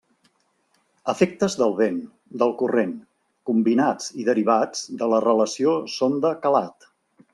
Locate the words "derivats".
4.31-4.83